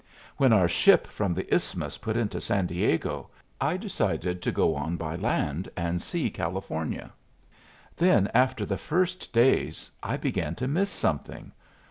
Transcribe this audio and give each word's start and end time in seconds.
When 0.37 0.51
our 0.51 0.67
ship 0.67 1.05
from 1.05 1.35
the 1.35 1.45
Isthmus 1.53 1.99
put 1.99 2.17
into 2.17 2.41
San 2.41 2.65
Diego, 2.65 3.29
I 3.61 3.77
decided 3.77 4.41
to 4.41 4.51
go 4.51 4.73
on 4.73 4.97
by 4.97 5.15
land 5.15 5.69
and 5.77 6.01
see 6.01 6.31
California. 6.31 7.11
Then, 7.95 8.27
after 8.33 8.65
the 8.65 8.79
first 8.79 9.31
days, 9.31 9.91
I 10.01 10.17
began 10.17 10.55
to 10.55 10.67
miss 10.67 10.89
something. 10.89 11.51